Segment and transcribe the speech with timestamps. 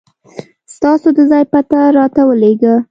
[0.75, 2.73] ستاسو د ځای پته راته ولېږه